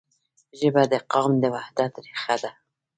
[0.59, 2.51] ژبه د قام د وحدت رښه ده.